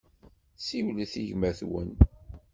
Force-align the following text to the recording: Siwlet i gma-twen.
Siwlet 0.65 1.13
i 1.21 1.23
gma-twen. 1.29 1.89